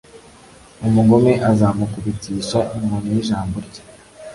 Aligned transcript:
Umugome 0.87 1.33
azamukubitisha 1.51 2.59
inkoni 2.75 3.07
y’ijambo 3.15 3.55
rye, 3.67 3.81